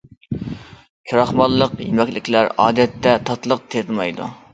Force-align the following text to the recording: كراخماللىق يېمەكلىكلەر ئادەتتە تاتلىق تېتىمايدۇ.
كراخماللىق 1.09 1.75
يېمەكلىكلەر 1.87 2.49
ئادەتتە 2.63 3.13
تاتلىق 3.29 3.63
تېتىمايدۇ. 3.75 4.31